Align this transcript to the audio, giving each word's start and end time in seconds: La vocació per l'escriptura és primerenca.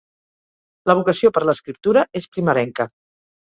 La 0.93 0.95
vocació 1.01 1.31
per 1.37 1.45
l'escriptura 1.51 2.07
és 2.23 2.29
primerenca. 2.35 2.93